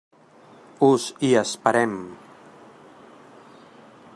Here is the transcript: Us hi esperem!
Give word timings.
Us 0.87 1.03
hi 1.27 1.29
esperem! 1.41 1.93